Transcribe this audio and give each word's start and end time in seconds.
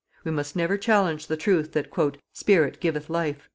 We 0.23 0.31
must 0.31 0.55
never 0.55 0.79
challenge 0.79 1.27
the 1.27 1.37
truth 1.37 1.73
that 1.73 1.91
"spirit 2.33 2.79
giveth 2.79 3.07
life." 3.07 3.47